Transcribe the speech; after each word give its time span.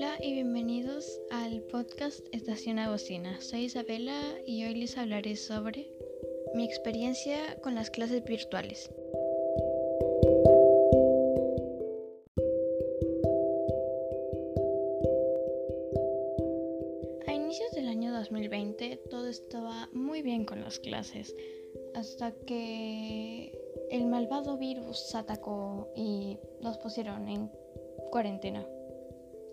Hola 0.00 0.14
y 0.20 0.32
bienvenidos 0.32 1.20
al 1.28 1.60
podcast 1.62 2.24
Estación 2.30 2.78
Agostina. 2.78 3.40
Soy 3.40 3.62
Isabela 3.64 4.14
y 4.46 4.64
hoy 4.64 4.76
les 4.76 4.96
hablaré 4.96 5.34
sobre 5.34 5.90
mi 6.54 6.64
experiencia 6.64 7.56
con 7.62 7.74
las 7.74 7.90
clases 7.90 8.22
virtuales. 8.22 8.92
A 17.26 17.32
inicios 17.32 17.72
del 17.72 17.88
año 17.88 18.12
2020 18.12 19.00
todo 19.10 19.26
estaba 19.26 19.88
muy 19.92 20.22
bien 20.22 20.44
con 20.44 20.60
las 20.60 20.78
clases 20.78 21.34
hasta 21.96 22.30
que 22.46 23.50
el 23.90 24.06
malvado 24.06 24.58
virus 24.58 25.12
atacó 25.16 25.92
y 25.96 26.38
nos 26.60 26.78
pusieron 26.78 27.26
en 27.26 27.50
cuarentena. 28.12 28.64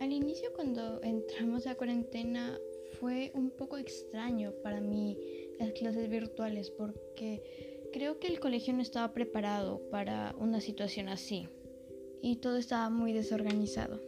Al 0.00 0.12
inicio 0.12 0.50
cuando 0.54 1.02
entramos 1.02 1.66
a 1.66 1.74
cuarentena 1.74 2.58
fue 2.98 3.30
un 3.34 3.50
poco 3.50 3.76
extraño 3.76 4.52
para 4.62 4.80
mí 4.80 5.18
las 5.58 5.72
clases 5.72 6.08
virtuales 6.08 6.70
porque 6.70 7.42
creo 7.92 8.18
que 8.18 8.28
el 8.28 8.40
colegio 8.40 8.72
no 8.72 8.80
estaba 8.80 9.12
preparado 9.12 9.82
para 9.90 10.34
una 10.38 10.62
situación 10.62 11.10
así 11.10 11.48
y 12.22 12.36
todo 12.36 12.56
estaba 12.56 12.88
muy 12.88 13.12
desorganizado. 13.12 14.00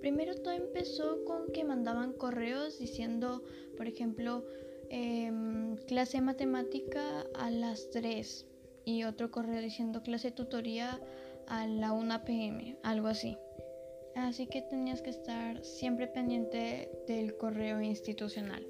Primero 0.00 0.34
todo 0.34 0.52
empezó 0.52 1.24
con 1.24 1.52
que 1.52 1.62
mandaban 1.62 2.12
correos 2.12 2.80
diciendo, 2.80 3.44
por 3.76 3.86
ejemplo, 3.86 4.44
em, 4.90 5.76
clase 5.86 6.20
matemática 6.22 7.24
a 7.34 7.52
las 7.52 7.88
3 7.90 8.46
y 8.84 9.04
otro 9.04 9.30
correo 9.30 9.60
diciendo 9.60 10.02
clase 10.02 10.32
tutoría 10.32 11.00
a 11.46 11.68
la 11.68 11.92
1 11.92 12.24
pm, 12.24 12.76
algo 12.82 13.06
así. 13.06 13.36
Así 14.14 14.46
que 14.46 14.62
tenías 14.62 15.02
que 15.02 15.10
estar 15.10 15.64
siempre 15.64 16.06
pendiente 16.06 16.90
del 17.06 17.36
correo 17.36 17.80
institucional. 17.82 18.66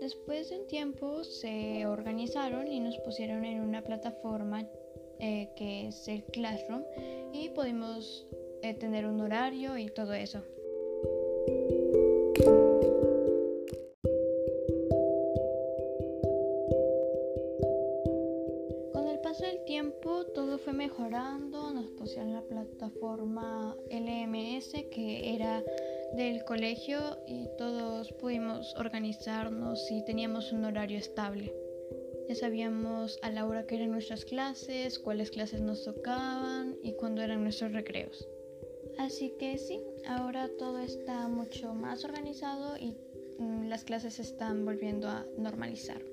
Después 0.00 0.50
de 0.50 0.58
un 0.58 0.66
tiempo 0.66 1.24
se 1.24 1.86
organizaron 1.86 2.66
y 2.66 2.80
nos 2.80 2.98
pusieron 2.98 3.44
en 3.44 3.60
una 3.60 3.82
plataforma 3.82 4.68
eh, 5.20 5.48
que 5.56 5.86
es 5.86 6.08
el 6.08 6.24
Classroom 6.24 6.82
y 7.32 7.50
pudimos 7.50 8.26
eh, 8.62 8.74
tener 8.74 9.06
un 9.06 9.20
horario 9.20 9.78
y 9.78 9.88
todo 9.88 10.12
eso. 10.12 10.42
Fue 20.72 20.88
mejorando, 20.88 21.70
nos 21.70 21.90
pusieron 21.90 22.32
la 22.32 22.40
plataforma 22.42 23.76
LMS 23.90 24.72
que 24.90 25.34
era 25.34 25.62
del 26.16 26.44
colegio 26.44 27.18
y 27.26 27.46
todos 27.58 28.10
pudimos 28.12 28.74
organizarnos 28.76 29.90
y 29.90 30.02
teníamos 30.04 30.50
un 30.50 30.64
horario 30.64 30.96
estable. 30.96 31.52
Ya 32.26 32.34
sabíamos 32.36 33.18
a 33.22 33.30
la 33.30 33.46
hora 33.46 33.66
que 33.66 33.76
eran 33.76 33.90
nuestras 33.90 34.24
clases, 34.24 34.98
cuáles 34.98 35.30
clases 35.30 35.60
nos 35.60 35.84
tocaban 35.84 36.76
y 36.82 36.94
cuándo 36.94 37.20
eran 37.20 37.42
nuestros 37.42 37.72
recreos. 37.72 38.26
Así 38.98 39.34
que 39.38 39.58
sí, 39.58 39.80
ahora 40.06 40.48
todo 40.58 40.78
está 40.78 41.28
mucho 41.28 41.74
más 41.74 42.04
organizado 42.04 42.78
y 42.78 42.96
mm, 43.38 43.68
las 43.68 43.84
clases 43.84 44.14
se 44.14 44.22
están 44.22 44.64
volviendo 44.64 45.08
a 45.08 45.26
normalizar. 45.36 46.11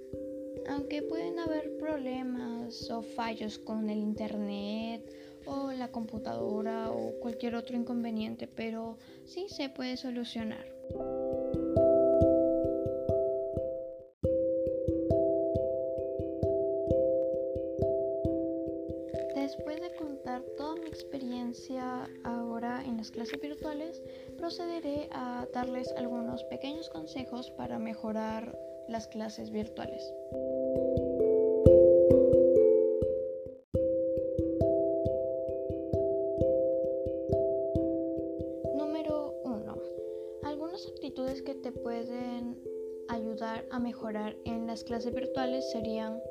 Aunque 0.69 1.01
pueden 1.01 1.39
haber 1.39 1.77
problemas 1.77 2.89
o 2.91 3.01
fallos 3.01 3.57
con 3.57 3.89
el 3.89 3.97
internet 3.97 5.03
o 5.45 5.71
la 5.71 5.91
computadora 5.91 6.91
o 6.91 7.19
cualquier 7.19 7.55
otro 7.55 7.75
inconveniente, 7.75 8.47
pero 8.47 8.97
sí 9.25 9.47
se 9.49 9.69
puede 9.69 9.97
solucionar. 9.97 10.65
Después 19.35 19.81
de 19.81 19.95
contar 19.95 20.43
toda 20.55 20.75
mi 20.75 20.87
experiencia 20.87 22.07
ahora 22.23 22.83
en 22.85 22.97
las 22.97 23.09
clases 23.09 23.41
virtuales, 23.41 24.03
procederé 24.37 25.09
a 25.11 25.47
darles 25.51 25.91
algunos 25.97 26.43
pequeños 26.43 26.89
consejos 26.89 27.49
para 27.51 27.79
mejorar 27.79 28.55
las 28.87 29.07
clases 29.07 29.49
virtuales. 29.49 30.13
Que 41.49 41.55
te 41.55 41.71
pueden 41.71 42.59
ayudar 43.07 43.65
a 43.71 43.79
mejorar 43.79 44.37
en 44.45 44.67
las 44.67 44.83
clases 44.83 45.11
virtuales 45.15 45.71
serían 45.71 46.21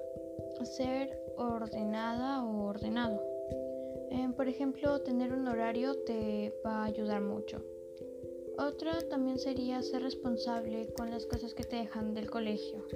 ser 0.62 1.10
ordenada 1.36 2.44
o 2.44 2.66
ordenado. 2.66 3.20
Eh, 4.12 4.28
por 4.36 4.46
ejemplo, 4.46 5.00
tener 5.00 5.32
un 5.32 5.48
horario 5.48 5.96
te 6.04 6.54
va 6.64 6.82
a 6.82 6.84
ayudar 6.84 7.20
mucho. 7.20 7.64
Otra 8.58 8.96
también 9.08 9.40
sería 9.40 9.82
ser 9.82 10.02
responsable 10.02 10.86
con 10.96 11.10
las 11.10 11.26
cosas 11.26 11.52
que 11.52 11.64
te 11.64 11.74
dejan 11.74 12.14
del 12.14 12.30
colegio. 12.30 12.86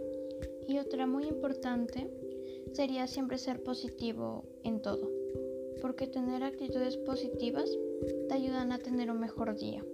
Y 0.69 0.79
otra 0.79 1.09
muy 1.09 1.25
importante 1.25 2.09
sería 2.73 3.09
siempre 3.09 3.37
ser 3.37 3.65
positivo 3.65 4.45
en 4.63 4.81
todo, 4.81 5.11
porque 5.81 6.07
tener 6.07 6.45
actitudes 6.45 6.97
positivas 6.99 7.69
te 8.29 8.35
ayudan 8.35 8.71
a 8.71 8.79
tener 8.79 9.11
un 9.11 9.19
mejor 9.19 9.57
día. 9.57 9.85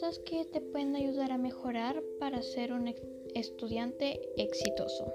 Cosas 0.00 0.18
que 0.20 0.46
te 0.46 0.62
pueden 0.62 0.96
ayudar 0.96 1.30
a 1.30 1.36
mejorar 1.36 2.02
para 2.18 2.40
ser 2.40 2.72
un 2.72 2.88
estudiante 3.34 4.18
exitoso. 4.38 5.12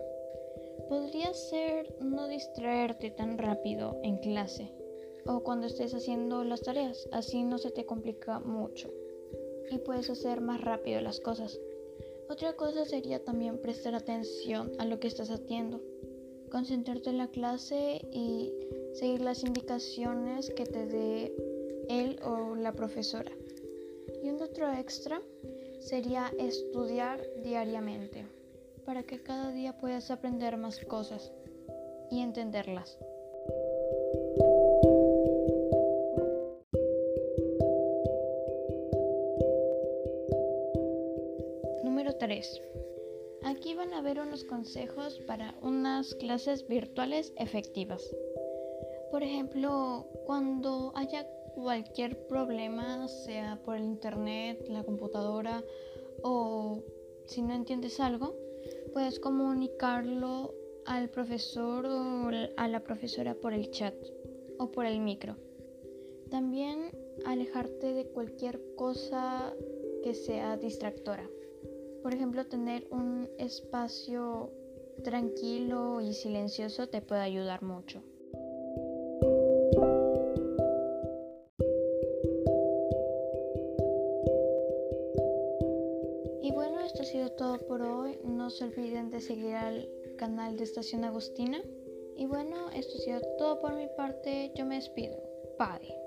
Podría 0.87 1.33
ser 1.33 1.95
no 2.01 2.27
distraerte 2.27 3.09
tan 3.09 3.39
rápido 3.39 3.99
en 4.03 4.17
clase 4.19 4.71
o 5.25 5.41
cuando 5.41 5.65
estés 5.65 5.95
haciendo 5.95 6.43
las 6.43 6.61
tareas, 6.61 7.09
así 7.11 7.41
no 7.41 7.57
se 7.57 7.71
te 7.71 7.87
complica 7.87 8.39
mucho 8.41 8.93
y 9.71 9.79
puedes 9.79 10.11
hacer 10.11 10.39
más 10.39 10.61
rápido 10.61 11.01
las 11.01 11.19
cosas. 11.19 11.59
Otra 12.29 12.53
cosa 12.53 12.85
sería 12.85 13.23
también 13.23 13.57
prestar 13.57 13.95
atención 13.95 14.71
a 14.77 14.85
lo 14.85 14.99
que 14.99 15.07
estás 15.07 15.31
haciendo, 15.31 15.81
concentrarte 16.51 17.09
en 17.09 17.17
la 17.17 17.31
clase 17.31 18.07
y 18.11 18.53
seguir 18.93 19.21
las 19.21 19.43
indicaciones 19.43 20.51
que 20.51 20.67
te 20.67 20.85
dé 20.85 21.35
él 21.89 22.19
o 22.23 22.55
la 22.55 22.73
profesora. 22.73 23.31
Y 24.23 24.29
un 24.29 24.41
otro 24.41 24.71
extra 24.73 25.21
sería 25.79 26.31
estudiar 26.37 27.21
diariamente 27.43 28.25
para 28.85 29.03
que 29.03 29.21
cada 29.21 29.51
día 29.51 29.77
puedas 29.77 30.11
aprender 30.11 30.57
más 30.57 30.79
cosas 30.85 31.31
y 32.11 32.21
entenderlas. 32.21 32.97
Número 41.83 42.15
3. 42.17 42.61
Aquí 43.43 43.75
van 43.75 43.93
a 43.93 44.01
ver 44.01 44.19
unos 44.19 44.43
consejos 44.43 45.19
para 45.27 45.55
unas 45.61 46.15
clases 46.15 46.67
virtuales 46.67 47.33
efectivas. 47.37 48.03
Por 49.11 49.23
ejemplo, 49.23 50.07
cuando 50.25 50.91
haya 50.95 51.27
cualquier 51.55 52.27
problema, 52.27 53.07
sea 53.07 53.61
por 53.63 53.77
el 53.77 53.85
internet, 53.85 54.67
la 54.67 54.83
computadora 54.83 55.63
o 56.21 56.83
si 57.25 57.41
no 57.41 57.53
entiendes 57.53 57.99
algo, 57.99 58.35
puedes 58.93 59.19
comunicarlo 59.19 60.53
al 60.85 61.09
profesor 61.09 61.85
o 61.85 62.29
a 62.57 62.67
la 62.67 62.83
profesora 62.83 63.33
por 63.33 63.53
el 63.53 63.71
chat 63.71 63.95
o 64.59 64.71
por 64.71 64.85
el 64.85 64.99
micro. 64.99 65.35
También 66.29 66.91
alejarte 67.25 67.93
de 67.93 68.05
cualquier 68.05 68.61
cosa 68.75 69.53
que 70.03 70.13
sea 70.13 70.57
distractora. 70.57 71.27
Por 72.03 72.13
ejemplo, 72.13 72.45
tener 72.45 72.87
un 72.91 73.27
espacio 73.39 74.51
tranquilo 75.03 76.01
y 76.01 76.13
silencioso 76.13 76.87
te 76.87 77.01
puede 77.01 77.21
ayudar 77.21 77.63
mucho. 77.63 78.03
No 88.45 88.51
se 88.51 88.65
olviden 88.65 89.09
de 89.09 89.21
seguir 89.21 89.55
al 89.55 89.89
canal 90.17 90.55
de 90.55 90.65
Estación 90.65 91.03
Agustina. 91.03 91.63
Y 92.15 92.27
bueno, 92.27 92.69
esto 92.75 92.93
ha 92.95 93.01
sido 93.01 93.21
todo 93.39 93.59
por 93.59 93.73
mi 93.73 93.87
parte. 93.97 94.51
Yo 94.53 94.67
me 94.67 94.75
despido. 94.75 95.17
Bye. 95.57 96.04